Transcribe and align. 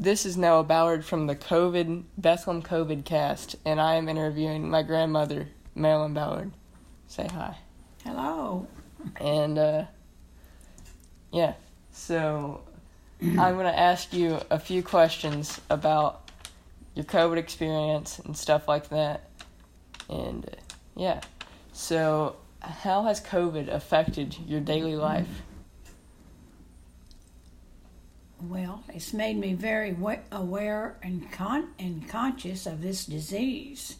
This 0.00 0.24
is 0.24 0.34
Noah 0.34 0.64
Ballard 0.64 1.04
from 1.04 1.26
the 1.26 1.36
COVID 1.36 2.04
Bethlehem 2.16 2.62
COVID 2.62 3.04
cast, 3.04 3.56
and 3.66 3.78
I 3.78 3.96
am 3.96 4.08
interviewing 4.08 4.70
my 4.70 4.82
grandmother, 4.82 5.48
Marilyn 5.74 6.14
Ballard. 6.14 6.52
Say 7.06 7.28
hi. 7.30 7.58
Hello. 8.02 8.66
And 9.16 9.58
uh, 9.58 9.84
yeah, 11.30 11.52
so 11.92 12.62
I'm 13.22 13.58
gonna 13.58 13.68
ask 13.68 14.14
you 14.14 14.40
a 14.48 14.58
few 14.58 14.82
questions 14.82 15.60
about 15.68 16.30
your 16.94 17.04
COVID 17.04 17.36
experience 17.36 18.20
and 18.20 18.34
stuff 18.34 18.66
like 18.66 18.88
that. 18.88 19.28
And 20.08 20.46
uh, 20.46 20.56
yeah, 20.96 21.20
so 21.74 22.36
how 22.62 23.02
has 23.02 23.20
COVID 23.20 23.68
affected 23.68 24.34
your 24.46 24.60
daily 24.60 24.96
life? 24.96 25.42
Well, 28.50 28.82
it's 28.88 29.12
made 29.12 29.36
me 29.36 29.54
very 29.54 29.96
aware 30.32 30.96
and 31.04 31.30
con- 31.30 31.68
and 31.78 32.08
conscious 32.08 32.66
of 32.66 32.82
this 32.82 33.06
disease 33.06 33.98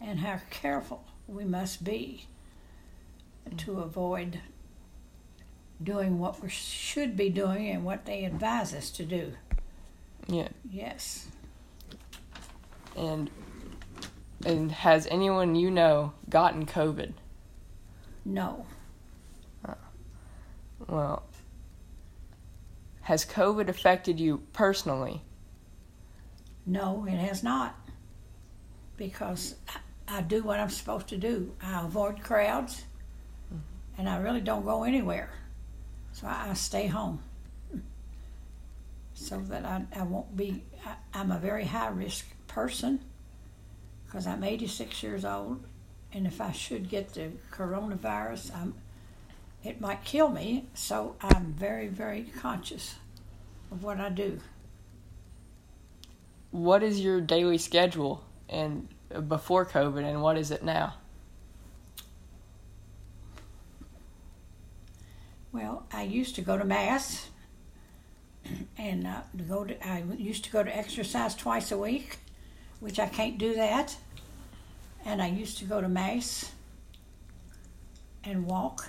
and 0.00 0.20
how 0.20 0.38
careful 0.50 1.02
we 1.26 1.44
must 1.44 1.82
be 1.82 2.26
to 3.56 3.80
avoid 3.80 4.38
doing 5.82 6.20
what 6.20 6.40
we 6.40 6.48
should 6.48 7.16
be 7.16 7.28
doing 7.28 7.70
and 7.70 7.84
what 7.84 8.06
they 8.06 8.24
advise 8.24 8.72
us 8.72 8.90
to 8.90 9.04
do. 9.04 9.32
Yeah, 10.28 10.48
Yes. 10.70 11.26
and 12.96 13.28
and 14.46 14.70
has 14.70 15.08
anyone 15.08 15.56
you 15.56 15.72
know 15.72 16.12
gotten 16.30 16.66
COVID? 16.66 17.14
No. 18.24 18.64
Well, 20.86 21.24
has 23.08 23.24
COVID 23.24 23.70
affected 23.70 24.20
you 24.20 24.42
personally? 24.52 25.22
No, 26.66 27.06
it 27.08 27.16
has 27.16 27.42
not. 27.42 27.74
Because 28.98 29.54
I, 30.06 30.20
do 30.20 30.42
what 30.42 30.60
I'm 30.60 30.68
supposed 30.68 31.08
to 31.08 31.16
do. 31.16 31.54
I 31.62 31.86
avoid 31.86 32.22
crowds 32.22 32.84
and 33.96 34.10
I 34.10 34.18
really 34.18 34.42
don't 34.42 34.62
go 34.62 34.82
anywhere. 34.82 35.30
So 36.12 36.26
I, 36.26 36.52
stay 36.52 36.86
home. 36.86 37.20
So 39.14 39.38
that 39.38 39.64
I, 39.64 39.86
I 39.96 40.02
won't 40.02 40.36
be, 40.36 40.64
I, 40.84 40.96
I'm 41.14 41.30
a 41.30 41.38
very 41.38 41.64
high 41.64 41.88
risk 41.88 42.26
person 42.46 43.00
because 44.04 44.26
I'm 44.26 44.44
86 44.44 45.02
years 45.02 45.24
old. 45.24 45.64
And 46.12 46.26
if 46.26 46.42
I 46.42 46.52
should 46.52 46.90
get 46.90 47.14
the 47.14 47.30
coronavirus, 47.50 48.54
I'm, 48.54 48.74
it 49.64 49.80
might 49.80 50.04
kill 50.04 50.28
me. 50.28 50.66
So 50.74 51.16
I'm 51.20 51.52
very, 51.52 51.88
very 51.88 52.24
conscious 52.40 52.96
of 53.70 53.82
what 53.82 54.00
I 54.00 54.08
do. 54.08 54.40
What 56.50 56.82
is 56.82 57.00
your 57.00 57.20
daily 57.20 57.58
schedule 57.58 58.24
and 58.48 58.88
before 59.28 59.64
COVID, 59.64 60.04
and 60.04 60.22
what 60.22 60.36
is 60.36 60.50
it 60.50 60.62
now? 60.62 60.94
Well, 65.52 65.86
I 65.92 66.02
used 66.02 66.34
to 66.36 66.42
go 66.42 66.58
to 66.58 66.64
mass, 66.64 67.28
and 68.78 69.06
uh, 69.06 69.20
go 69.48 69.64
to. 69.64 69.86
I 69.86 70.04
used 70.16 70.44
to 70.44 70.50
go 70.50 70.62
to 70.62 70.76
exercise 70.76 71.34
twice 71.34 71.72
a 71.72 71.78
week, 71.78 72.18
which 72.80 72.98
I 72.98 73.06
can't 73.06 73.38
do 73.38 73.54
that. 73.54 73.96
And 75.04 75.22
I 75.22 75.28
used 75.28 75.58
to 75.58 75.64
go 75.64 75.80
to 75.80 75.88
mass 75.88 76.52
and 78.24 78.46
walk, 78.46 78.88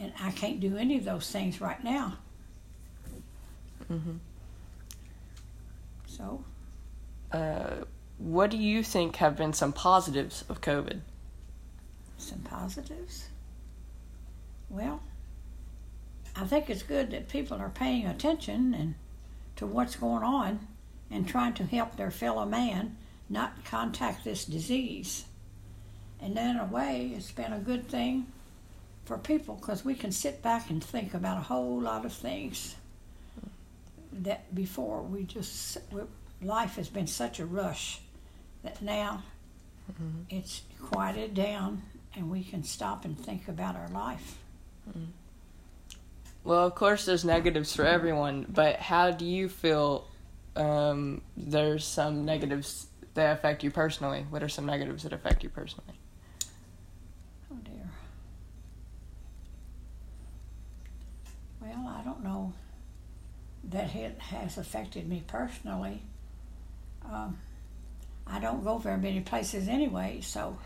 and 0.00 0.12
I 0.20 0.30
can't 0.32 0.60
do 0.60 0.76
any 0.76 0.96
of 0.96 1.04
those 1.04 1.30
things 1.30 1.60
right 1.60 1.82
now. 1.84 2.16
Mm-hmm. 3.90 4.16
So, 6.06 6.44
Uh, 7.32 7.84
what 8.18 8.50
do 8.50 8.56
you 8.56 8.82
think 8.82 9.16
have 9.16 9.36
been 9.36 9.52
some 9.52 9.72
positives 9.72 10.44
of 10.48 10.60
COVID? 10.60 11.00
some 12.18 12.40
positives. 12.40 13.28
Well, 14.68 15.00
I 16.36 16.44
think 16.44 16.68
it's 16.68 16.82
good 16.82 17.10
that 17.12 17.28
people 17.28 17.56
are 17.56 17.70
paying 17.70 18.06
attention 18.06 18.74
and 18.74 18.94
to 19.56 19.66
what's 19.66 19.96
going 19.96 20.22
on 20.22 20.68
and 21.10 21.26
trying 21.26 21.54
to 21.54 21.64
help 21.64 21.96
their 21.96 22.10
fellow 22.10 22.44
man 22.44 22.96
not 23.28 23.64
contact 23.64 24.22
this 24.24 24.44
disease. 24.44 25.24
And 26.20 26.36
then, 26.36 26.56
in 26.56 26.60
a 26.60 26.66
way, 26.66 27.12
it's 27.16 27.32
been 27.32 27.52
a 27.54 27.58
good 27.58 27.88
thing 27.88 28.26
for 29.04 29.18
people 29.18 29.56
because 29.56 29.84
we 29.84 29.94
can 29.94 30.12
sit 30.12 30.42
back 30.42 30.70
and 30.70 30.82
think 30.82 31.14
about 31.14 31.38
a 31.38 31.42
whole 31.42 31.80
lot 31.80 32.04
of 32.04 32.12
things 32.12 32.76
that 34.12 34.54
before 34.54 35.02
we 35.02 35.24
just 35.24 35.78
we, 35.90 36.02
life 36.42 36.76
has 36.76 36.88
been 36.88 37.06
such 37.06 37.40
a 37.40 37.46
rush 37.46 38.00
that 38.62 38.80
now 38.82 39.22
it's 40.28 40.62
quieted 40.80 41.34
down 41.34 41.82
and 42.14 42.30
we 42.30 42.42
can 42.42 42.62
stop 42.62 43.04
and 43.04 43.18
think 43.18 43.48
about 43.48 43.76
our 43.76 43.88
life. 43.88 44.38
Well, 46.44 46.66
of 46.66 46.74
course, 46.74 47.04
there's 47.04 47.24
negatives 47.24 47.74
for 47.74 47.84
everyone, 47.84 48.46
but 48.48 48.76
how 48.76 49.10
do 49.10 49.24
you 49.24 49.48
feel? 49.48 50.06
Um, 50.56 51.22
there's 51.36 51.84
some 51.84 52.24
negatives 52.24 52.86
that 53.14 53.38
affect 53.38 53.62
you 53.62 53.70
personally. 53.70 54.26
What 54.30 54.42
are 54.42 54.48
some 54.48 54.66
negatives 54.66 55.02
that 55.02 55.12
affect 55.12 55.42
you 55.42 55.48
personally? 55.48 55.94
Well, 61.70 61.88
I 61.98 62.02
don't 62.02 62.22
know 62.24 62.52
that 63.64 63.94
it 63.94 64.18
has 64.18 64.58
affected 64.58 65.08
me 65.08 65.22
personally. 65.26 66.02
Um, 67.10 67.38
I 68.26 68.40
don't 68.40 68.64
go 68.64 68.78
very 68.78 68.98
many 68.98 69.20
places 69.20 69.68
anyway, 69.68 70.20
so 70.22 70.58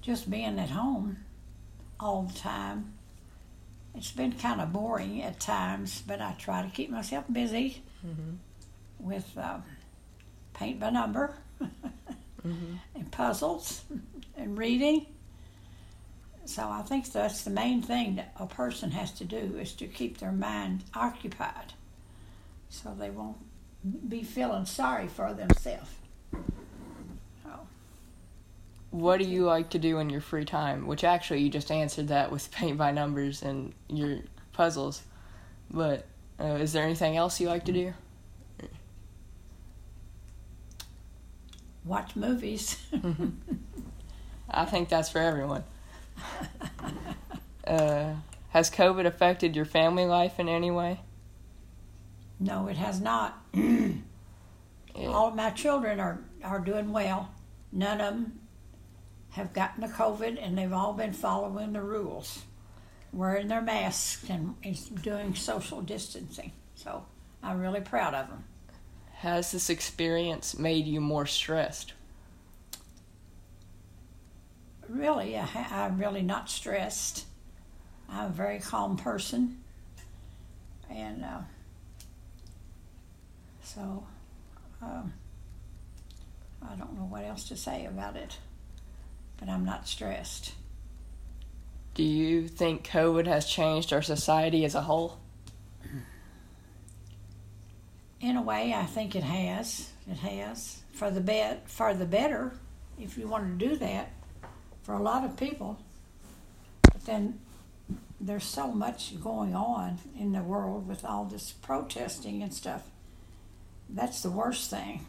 just 0.00 0.30
being 0.30 0.58
at 0.58 0.70
home 0.70 1.18
all 2.00 2.22
the 2.24 2.38
time, 2.38 2.92
it's 3.94 4.10
been 4.10 4.32
kind 4.32 4.60
of 4.60 4.72
boring 4.72 5.22
at 5.22 5.38
times, 5.40 6.02
but 6.06 6.20
I 6.20 6.32
try 6.38 6.62
to 6.62 6.68
keep 6.70 6.90
myself 6.90 7.24
busy 7.32 7.82
Mm-hmm. 8.04 8.32
with 8.98 9.30
uh, 9.38 9.58
paint 10.54 10.80
by 10.80 10.90
number 10.90 11.36
Mm-hmm. 11.60 12.74
and 12.96 13.10
puzzles 13.12 13.84
and 14.36 14.58
reading. 14.58 15.06
So 16.44 16.68
I 16.68 16.82
think 16.82 17.10
that's 17.10 17.42
the 17.42 17.50
main 17.50 17.82
thing 17.82 18.16
that 18.16 18.34
a 18.38 18.46
person 18.46 18.90
has 18.90 19.12
to 19.12 19.24
do 19.24 19.56
is 19.58 19.72
to 19.74 19.86
keep 19.86 20.18
their 20.18 20.32
mind 20.32 20.84
occupied 20.94 21.72
so 22.68 22.94
they 22.98 23.10
won't 23.10 23.38
be 24.08 24.22
feeling 24.22 24.64
sorry 24.64 25.06
for 25.06 25.32
themselves. 25.34 25.90
So, 27.42 27.50
What 28.90 29.18
do 29.18 29.24
you 29.24 29.44
like 29.44 29.70
to 29.70 29.78
do 29.78 29.98
in 29.98 30.10
your 30.10 30.20
free 30.20 30.44
time? 30.44 30.86
Which 30.86 31.04
actually, 31.04 31.40
you 31.42 31.50
just 31.50 31.70
answered 31.70 32.08
that 32.08 32.32
with 32.32 32.50
paint 32.52 32.76
by 32.78 32.90
numbers 32.90 33.42
and 33.42 33.72
your 33.88 34.20
puzzles. 34.52 35.02
But 35.70 36.06
uh, 36.40 36.56
is 36.56 36.72
there 36.72 36.84
anything 36.84 37.16
else 37.16 37.40
you 37.40 37.48
like 37.48 37.64
to 37.66 37.72
do? 37.72 37.94
watch 41.84 42.14
movies. 42.16 42.76
I 44.50 44.64
think 44.64 44.88
that's 44.88 45.08
for 45.10 45.18
everyone. 45.18 45.64
Uh, 47.64 48.16
has 48.48 48.68
COVID 48.68 49.06
affected 49.06 49.54
your 49.54 49.64
family 49.64 50.04
life 50.04 50.40
in 50.40 50.48
any 50.48 50.70
way? 50.70 50.98
no, 52.42 52.66
it 52.66 52.76
has 52.76 53.00
not. 53.00 53.40
Yeah. 54.94 55.06
All 55.06 55.28
of 55.28 55.34
my 55.34 55.48
children 55.48 55.98
are, 55.98 56.18
are 56.44 56.58
doing 56.58 56.92
well. 56.92 57.30
None 57.72 57.98
of 57.98 58.12
them 58.12 58.40
have 59.30 59.54
gotten 59.54 59.80
the 59.80 59.88
COVID, 59.88 60.38
and 60.38 60.58
they've 60.58 60.72
all 60.72 60.92
been 60.92 61.14
following 61.14 61.72
the 61.72 61.80
rules, 61.80 62.42
wearing 63.10 63.48
their 63.48 63.62
masks 63.62 64.28
and, 64.28 64.54
and 64.62 65.02
doing 65.02 65.34
social 65.34 65.80
distancing. 65.80 66.52
So 66.74 67.06
I'm 67.42 67.58
really 67.58 67.80
proud 67.80 68.12
of 68.12 68.28
them. 68.28 68.44
Has 69.14 69.52
this 69.52 69.70
experience 69.70 70.58
made 70.58 70.86
you 70.86 71.00
more 71.00 71.24
stressed? 71.24 71.94
Really, 74.92 75.38
I, 75.38 75.46
I'm 75.70 75.98
really 75.98 76.20
not 76.20 76.50
stressed. 76.50 77.24
I'm 78.10 78.26
a 78.26 78.28
very 78.28 78.58
calm 78.58 78.98
person, 78.98 79.58
and 80.90 81.24
uh, 81.24 81.40
so 83.64 84.04
um, 84.82 85.14
I 86.62 86.74
don't 86.74 86.94
know 86.94 87.06
what 87.06 87.24
else 87.24 87.48
to 87.48 87.56
say 87.56 87.86
about 87.86 88.16
it. 88.16 88.36
But 89.38 89.48
I'm 89.48 89.64
not 89.64 89.88
stressed. 89.88 90.52
Do 91.94 92.02
you 92.02 92.46
think 92.46 92.86
COVID 92.86 93.26
has 93.26 93.46
changed 93.46 93.94
our 93.94 94.02
society 94.02 94.62
as 94.66 94.74
a 94.74 94.82
whole? 94.82 95.18
In 98.20 98.36
a 98.36 98.42
way, 98.42 98.74
I 98.74 98.84
think 98.84 99.16
it 99.16 99.24
has. 99.24 99.90
It 100.10 100.18
has 100.18 100.82
for 100.92 101.10
the 101.10 101.22
bet 101.22 101.70
for 101.70 101.94
the 101.94 102.04
better, 102.04 102.52
if 103.00 103.16
you 103.16 103.26
want 103.26 103.58
to 103.58 103.68
do 103.68 103.76
that, 103.76 104.10
for 104.82 104.94
a 104.94 105.02
lot 105.02 105.24
of 105.24 105.36
people. 105.36 105.78
But 106.82 107.04
then 107.06 107.40
there's 108.20 108.44
so 108.44 108.68
much 108.68 109.20
going 109.22 109.54
on 109.54 109.98
in 110.18 110.32
the 110.32 110.42
world 110.42 110.86
with 110.86 111.04
all 111.04 111.24
this 111.24 111.52
protesting 111.52 112.42
and 112.42 112.52
stuff 112.52 112.82
that's 113.92 114.22
the 114.22 114.30
worst 114.30 114.70
thing. 114.70 115.06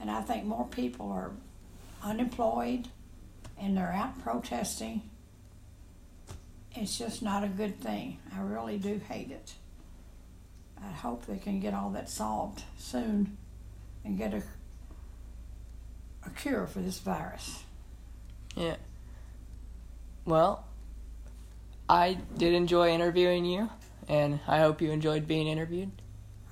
And 0.00 0.10
I 0.10 0.22
think 0.22 0.44
more 0.44 0.66
people 0.66 1.10
are 1.12 1.30
unemployed 2.02 2.88
and 3.60 3.76
they're 3.76 3.92
out 3.92 4.22
protesting. 4.22 5.02
It's 6.74 6.98
just 6.98 7.22
not 7.22 7.44
a 7.44 7.48
good 7.48 7.80
thing. 7.80 8.18
I 8.34 8.40
really 8.40 8.78
do 8.78 9.00
hate 9.08 9.30
it. 9.30 9.54
I 10.82 10.92
hope 10.92 11.26
they 11.26 11.38
can 11.38 11.60
get 11.60 11.72
all 11.72 11.90
that 11.90 12.10
solved 12.10 12.62
soon 12.76 13.36
and 14.04 14.18
get 14.18 14.34
a, 14.34 14.42
a 16.24 16.30
cure 16.30 16.66
for 16.66 16.80
this 16.80 16.98
virus. 16.98 17.62
Yeah. 18.56 18.76
Well, 20.24 20.64
I 21.88 22.18
did 22.36 22.52
enjoy 22.54 22.90
interviewing 22.90 23.44
you, 23.44 23.70
and 24.08 24.40
I 24.48 24.58
hope 24.58 24.80
you 24.82 24.90
enjoyed 24.90 25.26
being 25.28 25.46
interviewed. 25.46 25.90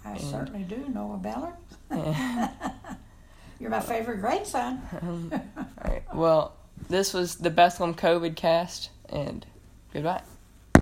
I 0.05 0.13
And- 0.13 0.21
certainly 0.21 0.63
do, 0.63 0.87
Noah 0.93 1.17
Ballard. 1.17 1.55
Yeah. 1.91 2.51
You're 3.61 3.71
my 3.71 3.81
favorite 3.81 4.19
grandson. 4.21 4.83
All 5.57 5.91
right. 5.91 6.03
Well, 6.15 6.55
this 6.89 7.15
was 7.15 7.37
the 7.37 7.51
Bethlehem 7.51 7.95
COVID 7.95 8.37
cast, 8.37 8.91
and 9.09 9.47
goodbye. 9.93 10.23